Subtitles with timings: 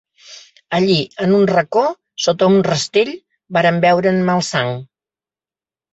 [0.77, 0.95] Allí,
[1.25, 1.83] en un reco,
[2.27, 3.13] sota un rastell,
[3.59, 4.73] varen veure a en Malsang.